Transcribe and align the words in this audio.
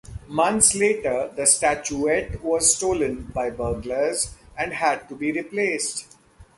Months 0.27 0.73
later, 0.73 1.29
the 1.35 1.45
statuette 1.45 2.43
was 2.43 2.75
stolen 2.75 3.25
by 3.35 3.51
burglars 3.51 4.33
and 4.57 4.73
had 4.73 5.07
to 5.09 5.15
be 5.15 5.31
replaced. 5.31 6.15